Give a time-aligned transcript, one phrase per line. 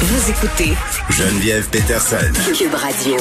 [0.00, 0.74] Vous écoutez
[1.08, 2.16] Geneviève Peterson.
[2.54, 3.16] Cube Radio.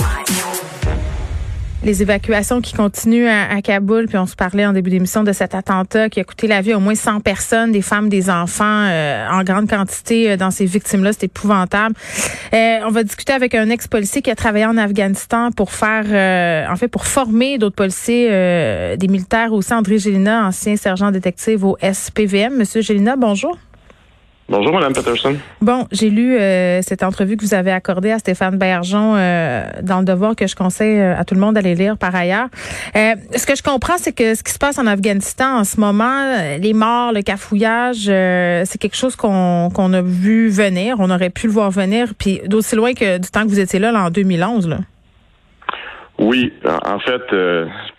[1.81, 5.55] Les évacuations qui continuent à, Kaboul, puis on se parlait en début d'émission de cet
[5.55, 8.65] attentat qui a coûté la vie à au moins 100 personnes, des femmes, des enfants,
[8.89, 11.11] euh, en grande quantité euh, dans ces victimes-là.
[11.13, 11.95] C'est épouvantable.
[12.53, 16.75] Euh, on va discuter avec un ex-policier qui a travaillé en Afghanistan pour faire, en
[16.75, 18.27] fait, pour former d'autres policiers,
[18.97, 19.73] des militaires aussi.
[19.73, 22.57] André Gélina, ancien sergent détective au SPVM.
[22.57, 23.57] Monsieur Gélina, bonjour.
[24.49, 25.35] Bonjour, Mme Peterson.
[25.61, 29.99] Bon, j'ai lu euh, cette entrevue que vous avez accordée à Stéphane Bergeon euh, dans
[29.99, 32.47] le devoir que je conseille euh, à tout le monde d'aller lire par ailleurs.
[32.95, 36.23] ce que je comprends, c'est que ce qui se passe en Afghanistan en ce moment,
[36.59, 40.95] les morts, le cafouillage, c'est quelque chose qu'on qu'on a vu venir.
[40.97, 43.77] On aurait pu le voir venir, puis d'aussi loin que du temps que vous étiez
[43.77, 44.67] là, là en 2011.
[44.67, 44.77] Là.
[46.19, 47.23] Oui, en fait,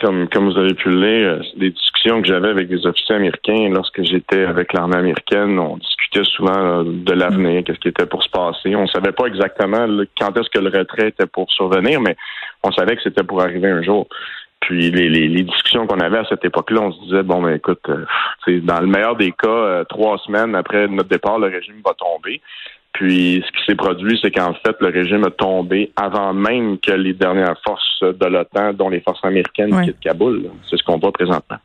[0.01, 3.71] comme comme vous avez pu le lire, des discussions que j'avais avec des officiers américains
[3.71, 5.59] lorsque j'étais avec l'armée américaine.
[5.59, 5.79] On
[6.25, 8.75] souvent de l'avenir, qu'est-ce qui était pour se passer.
[8.75, 9.87] On savait pas exactement
[10.19, 12.17] quand est-ce que le retrait était pour survenir, mais
[12.63, 14.09] on savait que c'était pour arriver un jour.
[14.61, 17.81] Puis les, les, discussions qu'on avait à cette époque-là, on se disait bon, ben écoute,
[17.89, 21.95] euh, dans le meilleur des cas, euh, trois semaines après notre départ, le régime va
[21.95, 22.43] tomber.
[22.93, 26.93] Puis ce qui s'est produit, c'est qu'en fait, le régime a tombé avant même que
[26.93, 30.51] les dernières forces de l'OTAN, dont les forces américaines, quittent Kaboul.
[30.69, 31.57] C'est ce qu'on voit présentement.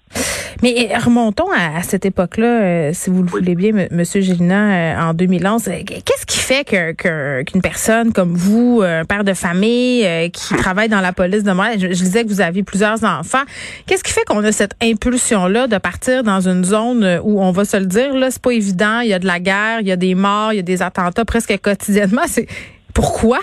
[0.62, 5.14] Mais remontons à, cette époque-là, euh, si vous le voulez bien, Monsieur Gélina, euh, en
[5.14, 5.64] 2011.
[5.86, 11.02] Qu'est-ce qui fait que qu'une personne comme vous, un père de famille qui travaille dans
[11.02, 13.44] la police de moi, je, disais que vous aviez plusieurs enfants,
[13.88, 17.66] qu'est-ce qui fait qu'on a cette impulsion-là de partir dans une zone où on va
[17.66, 19.92] se le dire, là, c'est pas évident, il y a de la guerre, il y
[19.92, 22.24] a des morts, il y a des attentats presque quotidiennement.
[22.26, 22.48] C'est
[22.94, 23.40] pourquoi?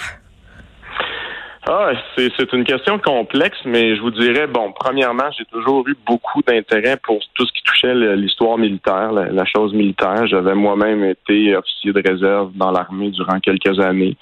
[1.68, 6.42] Ah, c'est une question complexe, mais je vous dirais, bon, premièrement, j'ai toujours eu beaucoup
[6.42, 10.26] d'intérêt pour tout ce qui touchait l'histoire militaire, la, chose militaire.
[10.26, 14.16] J'avais moi-même été officier de réserve dans l'armée durant quelques années.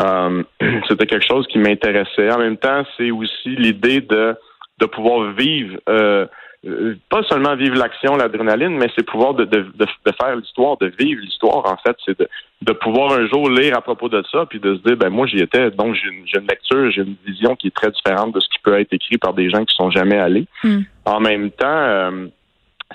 [0.00, 0.42] Euh,
[0.88, 2.30] c'était quelque chose qui m'intéressait.
[2.30, 4.36] En même temps, c'est aussi l'idée de
[4.82, 6.26] de pouvoir vivre euh,
[6.64, 10.92] euh, pas seulement vivre l'action, l'adrénaline, mais c'est pouvoir de, de, de, faire l'histoire, de
[10.96, 11.96] vivre l'histoire, en fait.
[12.04, 12.28] C'est de,
[12.62, 15.26] de pouvoir un jour lire à propos de ça, puis de se dire, ben moi
[15.26, 18.38] j'y étais, donc j'ai une, une, lecture, j'ai une vision qui est très différente de
[18.38, 20.46] ce qui peut être écrit par des gens qui sont jamais allés.
[20.62, 20.82] Hmm.
[21.04, 22.28] En même temps, euh,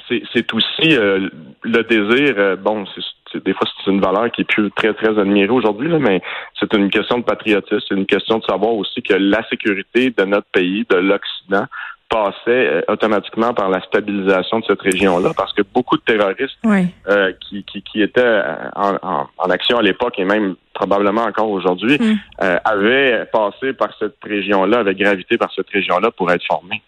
[0.07, 1.27] c'est aussi euh,
[1.63, 2.85] le désir, bon,
[3.33, 6.21] c'est des fois c'est une valeur qui est plus très très admirée aujourd'hui, mais
[6.57, 10.23] c'est une question de patriotisme, c'est une question de savoir aussi que la sécurité de
[10.23, 11.65] notre pays, de l'Occident,
[12.09, 17.31] passait euh, automatiquement par la stabilisation de cette région-là, parce que beaucoup de terroristes euh,
[17.41, 21.97] qui, qui, qui, étaient euh, en, en, action à l'époque et même probablement encore aujourd'hui
[21.99, 22.49] mm.
[22.63, 26.81] avaient passé par cette région-là, avaient gravité par cette région-là pour être formés.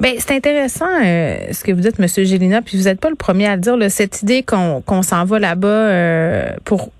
[0.00, 3.46] Ben, c'est intéressant ce que vous dites, Monsieur Gélina, puis vous n'êtes pas le premier
[3.46, 3.76] à le dire.
[3.90, 6.90] cette idée qu'on qu'on s'en va là-bas pour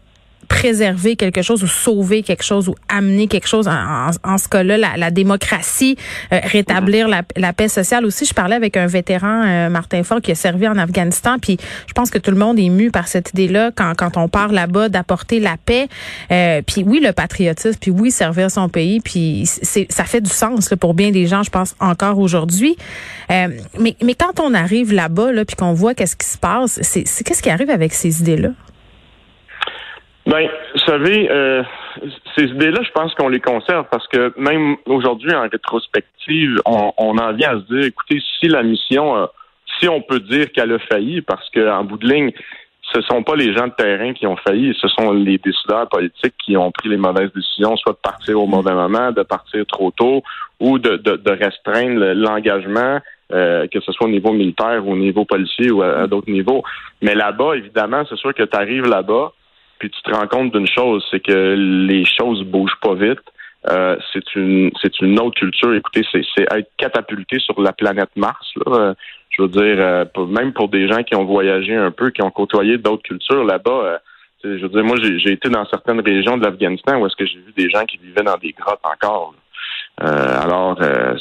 [0.59, 4.77] préserver quelque chose ou sauver quelque chose ou amener quelque chose en, en, ce cas-là
[4.77, 5.97] la, la démocratie
[6.33, 8.05] euh, rétablir la, la, paix sociale.
[8.05, 11.39] Aussi je parlais avec un vétéran euh, Martin Fort qui a servi en Afghanistan.
[11.41, 14.29] Puis je pense que tout le monde est mu par cette idée-là quand quand on
[14.29, 15.87] part là-bas d'apporter la paix.
[16.33, 18.99] Euh, puis oui le patriotisme puis oui servir son pays.
[18.99, 22.77] Puis c'est ça fait du sens là, pour bien des gens je pense encore aujourd'hui.
[23.31, 27.05] Mais mais quand on arrive là-bas là puis qu'on voit qu'est-ce qui se passe c'est
[27.25, 28.51] qu'est-ce qui arrive avec ces idées-là?
[30.29, 31.63] Ben, vous savez, euh,
[32.37, 37.19] ces idées-là, je pense qu'on les conserve parce que même aujourd'hui, en rétrospective, on, on
[37.19, 39.27] en vient à se dire, écoutez, si la mission, euh,
[39.79, 42.33] si on peut dire qu'elle a failli, parce qu'en bout de ligne,
[42.95, 46.35] ce sont pas les gens de terrain qui ont failli, ce sont les décideurs politiques
[46.39, 49.91] qui ont pris les mauvaises décisions, soit de partir au mauvais moment, de partir trop
[49.91, 50.23] tôt,
[50.61, 52.99] ou de, de, de restreindre l'engagement,
[53.33, 56.31] euh, que ce soit au niveau militaire ou au niveau policier ou à, à d'autres
[56.31, 56.63] niveaux.
[57.03, 59.33] Mais là-bas, évidemment, c'est sûr que tu arrives là-bas,
[59.79, 61.55] puis tu te rends compte d'une chose, c'est que
[61.87, 63.21] les choses bougent pas vite.
[63.69, 65.75] Euh, c'est une c'est une autre culture.
[65.75, 68.47] Écoutez, c'est être catapulté sur la planète Mars.
[68.57, 68.73] Là.
[68.73, 68.95] Euh,
[69.31, 72.31] je veux dire, euh, même pour des gens qui ont voyagé un peu, qui ont
[72.31, 74.01] côtoyé d'autres cultures là-bas.
[74.43, 77.39] je veux dire, moi, j'ai été dans certaines régions de l'Afghanistan où est-ce que j'ai
[77.39, 79.35] vu des gens qui vivaient dans des grottes encore.
[79.99, 80.79] alors,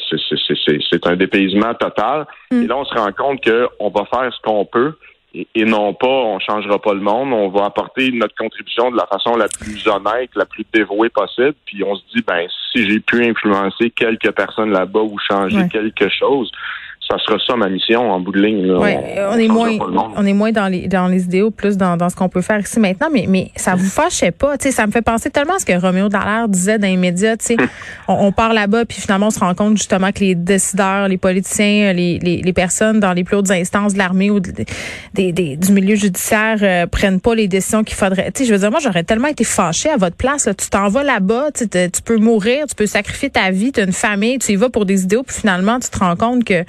[0.09, 2.27] c'est un dépaysement total.
[2.51, 2.63] Mm.
[2.63, 4.93] Et là, on se rend compte qu'on va faire ce qu'on peut
[5.55, 9.05] et, non pas on changera pas le monde, on va apporter notre contribution de la
[9.05, 12.99] façon la plus honnête, la plus dévouée possible, puis on se dit ben si j'ai
[12.99, 16.51] pu influencer quelques personnes là-bas ou changer quelque chose,
[17.07, 18.69] ça sera ça ma mission en bout de ligne.
[18.71, 19.77] on, est moins,
[20.15, 22.59] on est moins dans les dans les idéaux, plus dans, dans ce qu'on peut faire
[22.59, 23.07] ici maintenant.
[23.11, 25.65] Mais mais ça vous fâchait pas Tu sais, ça me fait penser tellement à ce
[25.65, 27.37] que Roméo Dallaire disait dans les médias.
[27.37, 27.57] Tu sais,
[28.07, 31.17] on, on, part là-bas puis finalement on se rend compte justement que les décideurs, les
[31.17, 35.55] politiciens, les, les, les personnes dans les plus hautes instances de l'armée ou des, des,
[35.55, 38.31] du milieu judiciaire euh, prennent pas les décisions qu'il faudrait.
[38.31, 40.45] Tu sais, je veux dire, moi j'aurais tellement été fâchée à votre place.
[40.45, 40.53] Là.
[40.53, 43.83] Tu t'en vas là-bas, tu, tu peux mourir, tu peux sacrifier ta vie, tu as
[43.83, 46.63] une famille, tu y vas pour des idéaux puis finalement tu te rends compte que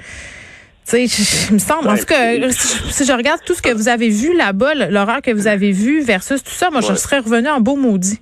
[0.89, 3.87] tu sais, il me semble, en tout cas, si je regarde tout ce que vous
[3.87, 7.49] avez vu là-bas, l'horreur que vous avez vu versus tout ça, moi, je serais revenu
[7.49, 8.19] en beau maudit.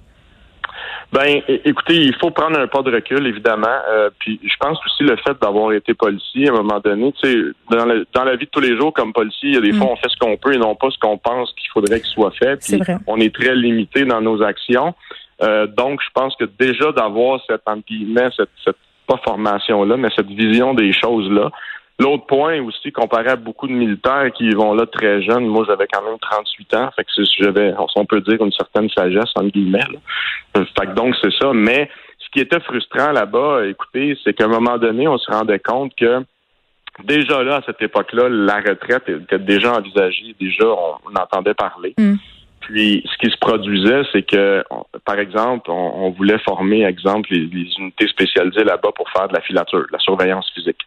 [1.14, 3.80] Ben, écoutez, il faut prendre un pas de recul, évidemment.
[3.90, 7.30] Euh, puis, je pense aussi le fait d'avoir été policier à un moment donné, tu
[7.30, 7.38] sais,
[7.72, 9.78] dans, dans, la vie de tous les jours, comme policier, il y a des mm.
[9.78, 12.10] fois, on fait ce qu'on peut et non pas ce qu'on pense qu'il faudrait qu'il
[12.10, 12.58] soit fait.
[12.58, 14.94] Puis, on est très limité dans nos actions.
[15.42, 18.76] Euh, donc, je pense que déjà d'avoir cette, entre guillemets, cette, cette
[19.08, 21.52] pas formation-là, mais cette vision des choses-là,
[22.00, 25.88] L'autre point aussi, comparé à beaucoup de militaires qui vont là très jeunes, moi j'avais
[25.92, 29.84] quand même 38 ans, fait que j'avais, on peut dire, une certaine sagesse, entre guillemets.
[30.56, 31.54] Fait que donc c'est ça.
[31.54, 31.90] Mais
[32.20, 35.96] ce qui était frustrant là-bas, écoutez, c'est qu'à un moment donné, on se rendait compte
[35.96, 36.24] que
[37.04, 41.96] déjà là, à cette époque-là, la retraite était déjà envisagée, déjà on, entendait parler.
[41.98, 42.16] Mm.
[42.62, 44.64] Puis, ce qui se produisait, c'est que,
[45.06, 49.42] par exemple, on, voulait former, exemple, les, les unités spécialisées là-bas pour faire de la
[49.42, 50.86] filature, de la surveillance physique.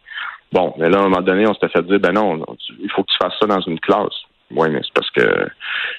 [0.51, 2.43] Bon, mais là, à un moment donné, on s'était fait dire, ben non,
[2.79, 4.13] il faut que tu fasses ça dans une classe.
[4.53, 5.47] Oui, mais c'est parce que,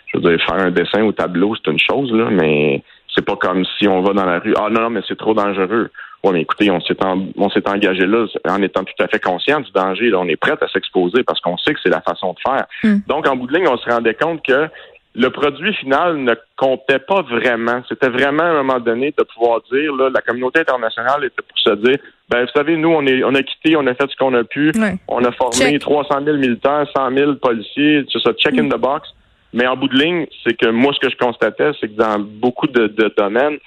[0.07, 2.83] je veux dire, faire un dessin au tableau, c'est une chose, là, mais
[3.15, 4.55] c'est pas comme si on va dans la rue.
[4.59, 5.91] Ah non, non, mais c'est trop dangereux.
[6.25, 6.97] Oui, mais écoutez, on s'est
[7.37, 10.09] on s'est engagé là en étant tout à fait conscient du danger.
[10.09, 12.67] Là, on est prêt à s'exposer parce qu'on sait que c'est la façon de faire.
[12.85, 12.99] Hmm.
[13.09, 14.69] Donc, en bout de ligne, on se rendait compte que
[15.15, 17.83] le produit final ne comptait pas vraiment.
[17.89, 21.59] C'était vraiment à un moment donné de pouvoir dire, là, la communauté internationale était pour
[21.59, 21.99] se dire,
[22.31, 24.45] ben, vous savez, nous, on est, on a quitté, on a fait ce qu'on a
[24.45, 24.73] pu,
[25.09, 29.09] on a formé 300 000 militaires, 100 000 policiers, c'est ça, check in the box.
[29.53, 32.19] Mais en bout de ligne, c'est que moi, ce que je constatais, c'est que dans
[32.19, 33.59] beaucoup de, de domaines,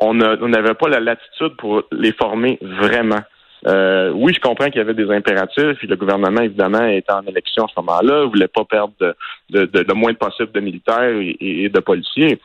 [0.00, 3.20] on n'avait pas la latitude pour les former vraiment.
[3.66, 7.22] Euh, oui, je comprends qu'il y avait des impératifs, et le gouvernement, évidemment, était en
[7.22, 11.68] élection à ce moment-là, voulait pas perdre de, de, le moins possible de militaires et,
[11.68, 12.38] de policiers.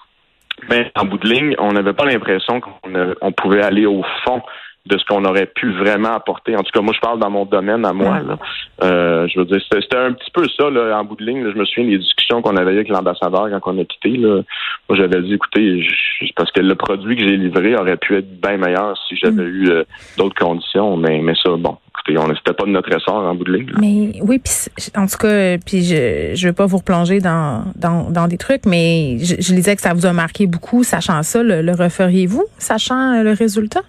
[0.70, 4.42] Mais en bout de ligne, on n'avait pas l'impression qu'on pouvait aller au fond
[4.88, 6.56] de ce qu'on aurait pu vraiment apporter.
[6.56, 8.20] En tout cas, moi, je parle dans mon domaine à moi.
[8.20, 8.38] Là.
[8.84, 11.48] Euh, je veux dire, c'était un petit peu ça, là, en bout de ligne.
[11.52, 14.18] je me souviens des discussions qu'on avait avec l'ambassadeur quand on a quitté.
[14.18, 14.42] Là.
[14.90, 15.86] Moi, j'avais dit, écoutez,
[16.36, 19.56] parce que le produit que j'ai livré aurait pu être bien meilleur si j'avais mm.
[19.56, 19.84] eu euh,
[20.18, 20.98] d'autres conditions.
[20.98, 23.72] Mais, mais ça, bon, écoutez, on n'était pas de notre essor en bout de ligne.
[23.80, 28.10] Mais oui, puis en tout cas, puis je je veux pas vous replonger dans, dans,
[28.10, 31.44] dans des trucs, mais je, je disais que ça vous a marqué beaucoup, sachant ça,
[31.44, 33.82] le, le referiez-vous, sachant euh, le résultat?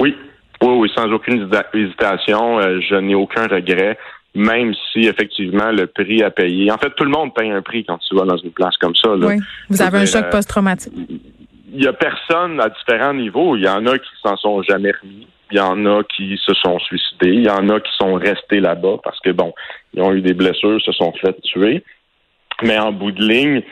[0.00, 0.16] Oui,
[0.62, 2.58] oui, oui, sans aucune hésitation.
[2.58, 3.98] Euh, je n'ai aucun regret,
[4.34, 6.70] même si effectivement le prix à payer.
[6.70, 8.94] En fait, tout le monde paye un prix quand tu vas dans une place comme
[8.96, 9.08] ça.
[9.16, 9.26] Là.
[9.28, 9.36] Oui.
[9.68, 10.92] Vous avez un choc euh, post-traumatique.
[11.72, 13.56] Il y a personne à différents niveaux.
[13.56, 15.26] Il y en a qui s'en sont jamais remis.
[15.50, 17.32] Il y en a qui se sont suicidés.
[17.32, 19.54] Il y en a qui sont restés là-bas parce que bon,
[19.94, 21.82] ils ont eu des blessures, se sont fait tuer.
[22.62, 23.62] Mais en bout de ligne,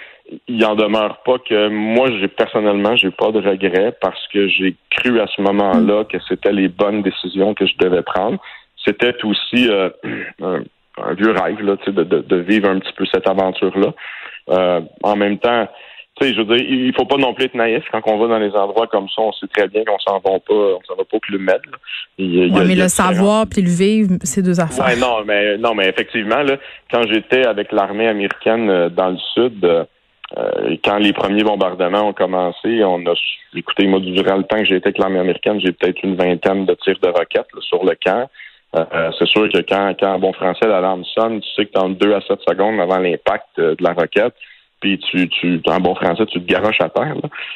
[0.49, 4.75] il en demeure pas que moi, j'ai personnellement, j'ai pas de regrets parce que j'ai
[4.91, 8.39] cru à ce moment-là que c'était les bonnes décisions que je devais prendre.
[8.85, 9.91] C'était aussi euh,
[10.43, 13.93] un, vieux rêve là, de, de, de, vivre un petit peu cette aventure-là.
[14.51, 15.69] Euh, en même temps,
[16.19, 17.85] tu sais, je veux dire, il faut pas non plus être naïf.
[17.93, 20.39] Quand on va dans les endroits comme ça, on sait très bien qu'on s'en va
[20.41, 21.69] pas, on s'en va pas que le mettre.
[22.19, 24.87] Oui, mais le savoir puis le vivre, c'est deux affaires.
[24.87, 26.57] Ouais, non, mais non, mais effectivement, là,
[26.91, 29.85] quand j'étais avec l'armée américaine euh, dans le sud, euh,
[30.85, 33.15] quand les premiers bombardements ont commencé, on a
[33.55, 36.67] écoutez, moi, durant le temps que j'ai été avec l'armée américaine, j'ai peut-être une vingtaine
[36.67, 38.29] de tirs de roquettes sur le camp.
[38.77, 41.73] Euh, euh, c'est sûr que quand, quand en bon français, l'alarme sonne, tu sais que
[41.73, 44.35] dans deux à sept secondes avant l'impact de la roquette,
[44.81, 47.15] puis tu, tu, en bon français, tu te garoches à terre.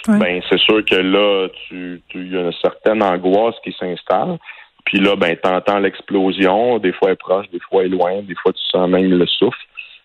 [0.09, 4.39] Ben, c'est sûr que là, tu, tu y a une certaine angoisse qui s'installe.
[4.87, 6.79] Puis là, ben, t'entends l'explosion.
[6.79, 8.23] Des fois, elle est proche, des fois, elle est loin.
[8.23, 9.59] Des fois, tu sens même le souffle.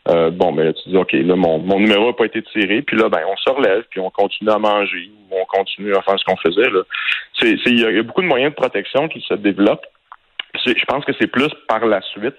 [0.08, 2.96] Euh, bon, mais tu dis, OK, là, mon, mon numéro n'a pas été tiré, puis
[2.96, 6.20] là, ben, on se relève, puis on continue à manger, ou on continue à faire
[6.20, 6.70] ce qu'on faisait.
[6.70, 6.82] Là.
[7.40, 9.86] C'est, il y, a beaucoup de moyens de protection qui se développent.
[10.64, 12.38] je pense que c'est plus par la suite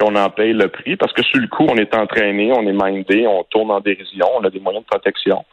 [0.00, 2.72] qu'on en paye le prix, parce que sur le coup, on est entraîné, on est
[2.72, 5.44] mindé, on tourne en dérision, on a des moyens de protection.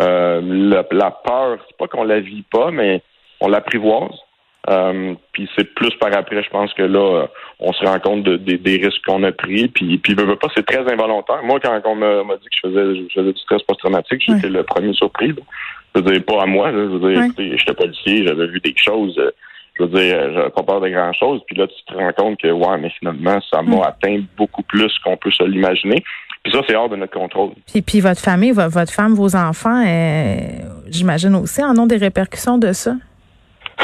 [0.00, 3.02] Euh, la, la peur, c'est pas qu'on la vit pas, mais
[3.40, 4.18] on l'apprivoise.
[4.70, 7.26] Euh, puis c'est plus par après, je pense que là,
[7.60, 9.68] on se rend compte des risques qu'on a pris.
[9.68, 11.42] Puis, puis veut, pas, c'est très involontaire.
[11.42, 14.62] Moi, quand on m'a dit que je faisais, je faisais du stress post-traumatique, j'étais le
[14.62, 15.34] premier surpris.
[15.94, 16.72] Je veux dire, pas à moi.
[16.72, 19.16] Je veux dire, j'étais policier, j'avais vu des choses.
[19.18, 19.30] Euh,
[19.76, 21.40] je veux dire, j'avais pas peur de grand chose.
[21.46, 24.92] Puis là, tu te rends compte que, ouais, mais finalement, ça m'a atteint beaucoup plus
[25.04, 26.02] qu'on peut se l'imaginer.
[26.42, 27.50] Puis ça, c'est hors de notre contrôle.
[27.66, 30.36] Puis, puis votre famille, votre femme, vos enfants, euh,
[30.88, 32.94] j'imagine aussi, en ont des répercussions de ça?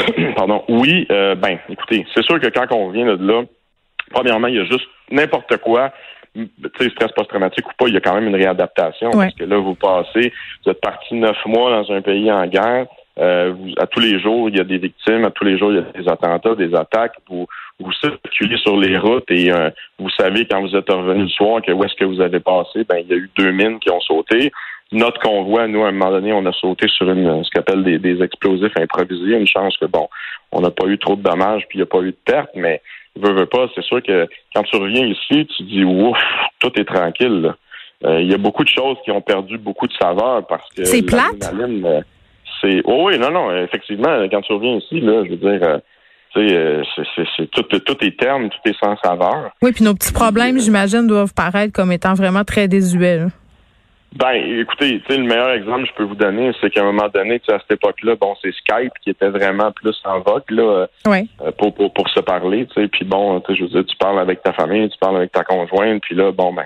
[0.36, 0.64] Pardon.
[0.68, 3.42] Oui, euh, ben, écoutez, c'est sûr que quand on vient de là,
[4.10, 5.92] premièrement, il y a juste n'importe quoi
[6.34, 9.10] tu sais, stress post-traumatique ou pas, il y a quand même une réadaptation.
[9.10, 10.32] Parce que là, vous passez,
[10.64, 12.86] vous êtes parti neuf mois dans un pays en guerre.
[13.18, 15.76] Euh, à tous les jours, il y a des victimes, à tous les jours, il
[15.76, 17.16] y a des attentats, des attaques.
[17.28, 17.46] Vous,
[17.80, 21.60] vous circulez sur les routes et euh, vous savez quand vous êtes revenu le soir
[21.60, 23.90] que où est-ce que vous avez passé, ben il y a eu deux mines qui
[23.90, 24.52] ont sauté.
[24.92, 27.84] Notre convoi, nous, à un moment donné, on a sauté sur une ce qu'on appelle
[27.84, 29.36] des, des, explosifs improvisés.
[29.36, 30.08] Une chance que bon,
[30.50, 32.50] on n'a pas eu trop de dommages puis il n'y a pas eu de pertes,
[32.56, 32.82] mais
[33.16, 36.18] veux, veux pas, c'est sûr que quand tu reviens ici, tu dis ouf,
[36.58, 37.54] tout est tranquille.
[38.04, 40.84] Euh, il y a beaucoup de choses qui ont perdu beaucoup de saveur parce que
[40.84, 41.52] c'est plate?
[41.54, 42.00] Euh,
[42.60, 45.62] c'est oh oui, non, non, effectivement, quand tu reviens ici, là, je veux dire.
[45.62, 45.78] Euh,
[46.32, 49.50] c'est tout, tout est terme, tout est sans saveur.
[49.62, 53.26] Oui, puis nos petits problèmes, j'imagine, doivent paraître comme étant vraiment très désuets.
[54.16, 57.40] Ben, écoutez, le meilleur exemple que je peux vous donner, c'est qu'à un moment donné,
[57.48, 61.28] à cette époque-là, bon, c'est Skype qui était vraiment plus en vogue là, oui.
[61.42, 62.88] Euh, pour, pour, pour se parler, tu sais.
[62.88, 66.02] Puis bon, je veux dire, tu parles avec ta famille, tu parles avec ta conjointe,
[66.02, 66.64] puis là, bon, ben,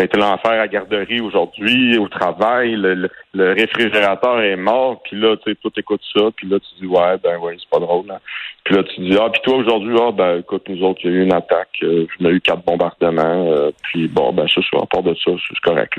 [0.00, 5.20] ça a été l'enfer à garderie aujourd'hui, au travail, le, le, réfrigérateur est mort, puis
[5.20, 7.84] là, tu sais, tout écoute ça, puis là, tu dis, ouais, ben ouais, c'est pas
[7.84, 8.10] drôle.
[8.10, 8.18] Hein.
[8.64, 11.14] Puis là, tu dis, ah, puis toi, aujourd'hui, ah, ben écoute, nous autres, il y
[11.14, 14.62] a eu une attaque, euh, on a eu quatre bombardements, euh, puis bon, ben ça,
[14.80, 15.92] à part de ça, c'est correct.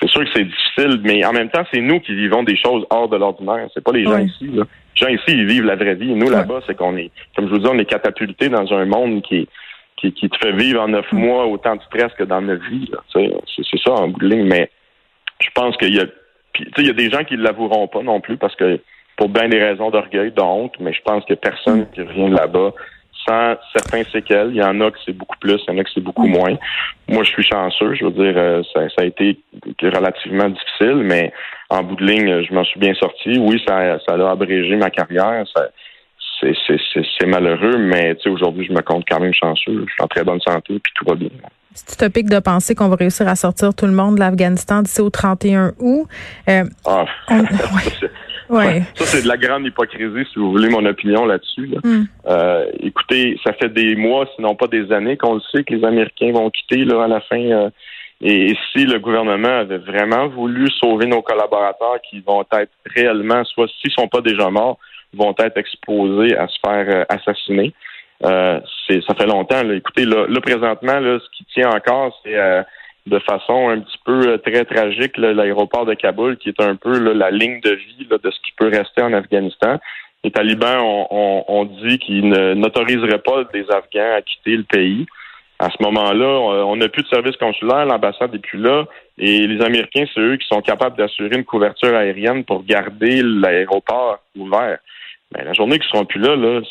[0.00, 2.86] C'est sûr que c'est difficile, mais en même temps, c'est nous qui vivons des choses
[2.88, 3.68] hors de l'ordinaire.
[3.74, 4.64] C'est pas les gens ici, là.
[4.96, 6.14] Les gens ici, ils vivent la vraie vie.
[6.14, 9.20] Nous, là-bas, c'est qu'on est, comme je vous dis, on est catapulté dans un monde
[9.22, 9.48] qui est
[10.00, 11.18] qui, te fait vivre en neuf mm.
[11.18, 12.90] mois autant de stress que dans notre vie.
[13.12, 14.70] C'est ça en bout de ligne, mais
[15.40, 16.06] je pense qu'il y a
[16.76, 18.80] il y a des gens qui ne l'avoueront pas non plus parce que
[19.16, 22.36] pour bien des raisons d'orgueil, de honte, mais je pense que personne qui revient de
[22.36, 22.72] là-bas
[23.28, 24.50] sans certains séquelles.
[24.50, 26.26] Il y en a que c'est beaucoup plus, il y en a que c'est beaucoup
[26.26, 26.30] mm.
[26.30, 26.56] moins.
[27.08, 27.94] Moi, je suis chanceux.
[27.94, 29.38] Je veux dire, euh, ça, ça, a été
[29.82, 31.32] relativement difficile, mais
[31.68, 33.38] en bout de ligne, je m'en suis bien sorti.
[33.38, 35.44] Oui, ça, ça a abrégé ma carrière.
[35.54, 35.68] Ça,
[36.40, 39.84] c'est malheureux, mais aujourd'hui, je me compte quand même chanceux.
[39.86, 41.30] Je suis en très bonne santé, puis tout va bien.
[41.72, 45.00] C'est utopique de penser qu'on va réussir à sortir tout le monde de l'Afghanistan d'ici
[45.00, 46.06] au 31 août.
[46.48, 47.04] Euh, ah,
[48.48, 51.70] ça, c'est de la grande hypocrisie, si vous voulez mon opinion là-dessus.
[51.84, 52.04] Hmm.
[52.26, 55.84] Euh, écoutez, ça fait des mois, sinon pas des années, qu'on le sait que les
[55.84, 57.40] Américains vont quitter là, à la fin.
[57.40, 57.70] Euh,
[58.20, 63.68] et, si le gouvernement avait vraiment voulu sauver nos collaborateurs qui vont être réellement, soit
[63.80, 64.78] s'ils sont pas déjà morts,
[65.14, 67.72] vont être exposés à se faire euh, assassiner.
[68.24, 69.68] Euh, ça fait longtemps.
[69.70, 72.62] Écoutez, là, présentement, là, ce qui tient encore, c'est euh,
[73.06, 77.30] de façon un petit peu très tragique l'aéroport de Kaboul, qui est un peu la
[77.30, 79.78] ligne de vie de ce qui peut rester en Afghanistan.
[80.22, 85.06] Les talibans ont, on, dit qu'ils n'autoriseraient pas des Afghans à quitter le pays.
[85.58, 86.26] À ce moment-là,
[86.66, 88.84] on n'a plus de service consulaire, l'ambassade n'est plus là,
[89.22, 94.18] et les Américains, c'est eux qui sont capables d'assurer une couverture aérienne pour garder l'aéroport
[94.34, 94.78] ouvert.
[95.32, 96.62] Ben, la journée qu'ils seront plus là, là,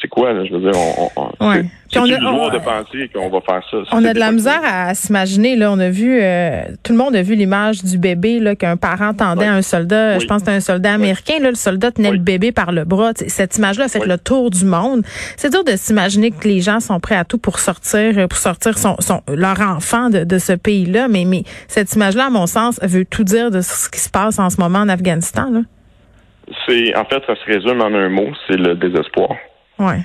[0.00, 0.44] c'est quoi, là?
[0.44, 1.64] Je veux dire, on, on, ouais.
[1.92, 3.76] c'est on a, de penser qu'on va faire ça?
[3.92, 5.70] On a de la misère à s'imaginer, là.
[5.70, 9.12] On a vu, euh, tout le monde a vu l'image du bébé, là, qu'un parent
[9.12, 10.18] tendait à un soldat.
[10.18, 11.50] Je pense que c'était un soldat américain, là.
[11.50, 13.12] Le soldat tenait le bébé par le bras.
[13.14, 15.02] cette image-là a fait le tour du monde.
[15.36, 18.78] C'est dur de s'imaginer que les gens sont prêts à tout pour sortir, pour sortir
[18.78, 21.08] son, son leur enfant de, de ce pays-là.
[21.08, 24.38] Mais, mais cette image-là, à mon sens, veut tout dire de ce qui se passe
[24.38, 25.60] en ce moment en Afghanistan, là.
[26.66, 29.30] C'est en fait, ça se résume en un mot, c'est le désespoir.
[29.78, 30.00] Ouais.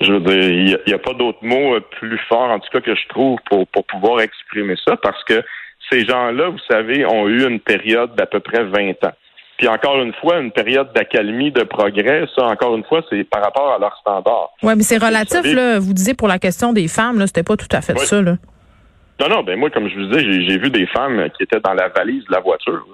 [0.00, 2.80] Je veux dire, il n'y a, pas d'autre mot euh, plus fort, en tout cas,
[2.80, 5.42] que je trouve pour, pour pouvoir exprimer ça, parce que
[5.90, 9.12] ces gens-là, vous savez, ont eu une période d'à peu près 20 ans.
[9.56, 13.42] Puis encore une fois, une période d'accalmie, de progrès, ça, encore une fois, c'est par
[13.42, 14.50] rapport à leur standard.
[14.62, 15.78] Oui, mais c'est relatif, vous là.
[15.78, 18.36] Vous disiez pour la question des femmes, là, c'était pas tout à fait ça, là.
[19.18, 21.72] Non, non, ben moi, comme je vous disais, j'ai vu des femmes qui étaient dans
[21.72, 22.86] la valise de la voiture.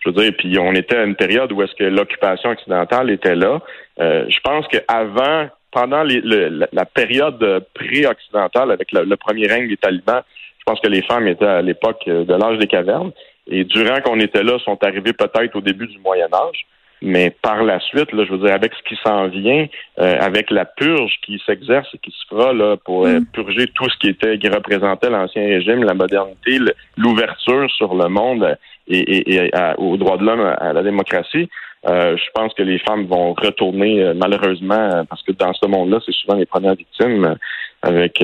[0.00, 3.34] Je veux dire, puis on était à une période où est-ce que l'occupation occidentale était
[3.34, 3.60] là.
[4.00, 10.22] Euh, je pense qu'avant, pendant la, période pré-occidentale avec le, premier règne des talibans,
[10.58, 13.12] je pense que les femmes étaient à l'époque de l'âge des cavernes.
[13.50, 16.66] Et durant qu'on était là, sont arrivées peut-être au début du Moyen Âge.
[17.00, 19.66] Mais par la suite, là, je veux dire, avec ce qui s'en vient,
[20.00, 23.26] euh, avec la purge qui s'exerce et qui se fera là, pour euh, mm.
[23.26, 26.58] purger tout ce qui était qui représentait l'ancien régime, la modernité,
[26.96, 28.56] l'ouverture sur le monde
[28.88, 31.48] et, et, aux droits de l'homme, à la démocratie,
[31.86, 36.00] euh, je pense que les femmes vont retourner euh, malheureusement parce que dans ce monde-là,
[36.04, 37.36] c'est souvent les premières victimes
[37.82, 38.22] avec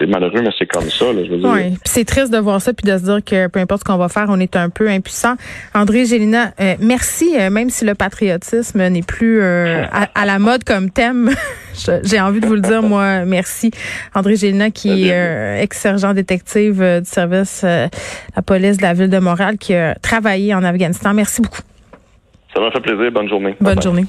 [0.00, 1.12] c'est malheureux, mais c'est comme ça.
[1.12, 1.48] Là, je veux dire.
[1.48, 3.98] Oui, c'est triste de voir ça puis de se dire que peu importe ce qu'on
[3.98, 5.34] va faire, on est un peu impuissant.
[5.74, 10.64] André Gélina, euh, merci, euh, même si le patriotisme n'est plus euh, à, la mode
[10.64, 11.30] comme thème.
[12.04, 13.70] J'ai envie de vous le dire, moi, merci.
[14.14, 19.56] André Gélina, qui est ex-sergent détective du service la police de la ville de Montréal,
[19.58, 21.14] qui a travaillé en Afghanistan.
[21.14, 21.62] Merci beaucoup.
[22.54, 23.10] Ça m'a fait plaisir.
[23.12, 23.56] Bonne journée.
[23.60, 24.04] Bonne journée.